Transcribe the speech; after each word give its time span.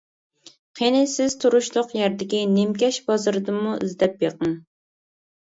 قېنى 0.77 1.01
سىز 1.11 1.35
تۇرۇشلۇق 1.43 1.91
يەردىكى 1.99 2.41
نىمكەش 2.55 2.99
بازىرىدىنمۇ 3.11 3.77
ئىزدەپ 3.85 4.19
بېقىڭ. 4.27 4.59